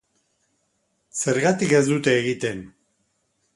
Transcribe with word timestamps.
Zergatik 1.19 1.77
ez 1.83 1.83
dute 1.93 2.17
egiten? 2.25 2.67